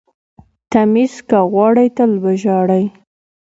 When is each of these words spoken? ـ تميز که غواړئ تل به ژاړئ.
ـ 0.37 0.71
تميز 0.73 1.13
که 1.29 1.39
غواړئ 1.51 1.87
تل 1.97 2.11
به 2.21 2.31
ژاړئ. 2.41 2.85